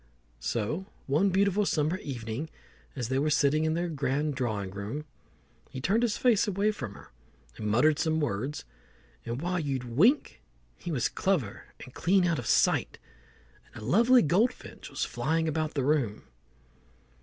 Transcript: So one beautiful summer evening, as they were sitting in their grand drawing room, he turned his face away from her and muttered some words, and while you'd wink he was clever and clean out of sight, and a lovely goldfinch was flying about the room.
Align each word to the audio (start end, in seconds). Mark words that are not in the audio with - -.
So 0.39 0.87
one 1.05 1.29
beautiful 1.29 1.63
summer 1.63 1.97
evening, 1.99 2.49
as 2.95 3.09
they 3.09 3.19
were 3.19 3.29
sitting 3.29 3.65
in 3.65 3.75
their 3.75 3.87
grand 3.87 4.33
drawing 4.33 4.71
room, 4.71 5.05
he 5.69 5.79
turned 5.79 6.01
his 6.01 6.17
face 6.17 6.47
away 6.47 6.71
from 6.71 6.95
her 6.95 7.11
and 7.55 7.67
muttered 7.67 7.99
some 7.99 8.19
words, 8.19 8.65
and 9.27 9.43
while 9.43 9.59
you'd 9.59 9.83
wink 9.83 10.41
he 10.75 10.91
was 10.91 11.07
clever 11.07 11.65
and 11.85 11.93
clean 11.93 12.25
out 12.25 12.39
of 12.39 12.47
sight, 12.47 12.97
and 13.75 13.83
a 13.83 13.85
lovely 13.85 14.23
goldfinch 14.23 14.89
was 14.89 15.05
flying 15.05 15.47
about 15.47 15.75
the 15.75 15.85
room. 15.85 16.23